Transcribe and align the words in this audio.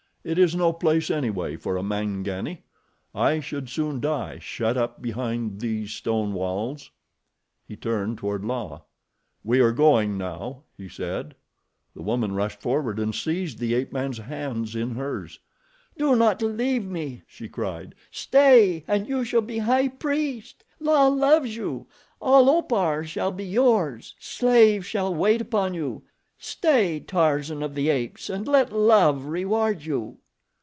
It 0.23 0.37
is 0.37 0.53
no 0.55 0.71
place 0.71 1.09
anyway 1.09 1.55
for 1.57 1.77
a 1.77 1.81
Mangani. 1.81 2.61
I 3.15 3.39
should 3.39 3.69
soon 3.71 3.99
die, 3.99 4.37
shut 4.37 4.77
up 4.77 5.01
behind 5.01 5.61
these 5.61 5.93
stone 5.93 6.33
walls." 6.33 6.91
He 7.67 7.75
turned 7.75 8.19
toward 8.19 8.45
La. 8.45 8.81
"We 9.43 9.59
are 9.61 9.71
going 9.71 10.19
now," 10.19 10.61
he 10.77 10.87
said. 10.87 11.33
The 11.95 12.03
woman 12.03 12.35
rushed 12.35 12.61
forward 12.61 12.99
and 12.99 13.15
seized 13.15 13.57
the 13.57 13.73
ape 13.73 13.91
man's 13.91 14.19
hands 14.19 14.75
in 14.75 14.91
hers. 14.91 15.39
"Do 15.97 16.15
not 16.15 16.43
leave 16.43 16.85
me!" 16.85 17.23
she 17.25 17.49
cried. 17.49 17.95
"Stay, 18.11 18.83
and 18.87 19.07
you 19.09 19.23
shall 19.23 19.41
be 19.41 19.57
High 19.57 19.87
Priest. 19.87 20.63
La 20.79 21.07
loves 21.07 21.55
you. 21.55 21.87
All 22.21 22.47
Opar 22.47 23.03
shall 23.05 23.31
be 23.31 23.45
yours. 23.45 24.13
Slaves 24.19 24.85
shall 24.85 25.15
wait 25.15 25.41
upon 25.41 25.73
you. 25.73 26.03
Stay, 26.43 26.99
Tarzan 26.99 27.61
of 27.61 27.75
the 27.75 27.89
Apes, 27.89 28.27
and 28.27 28.47
let 28.47 28.71
love 28.73 29.25
reward 29.25 29.85
you." 29.85 30.17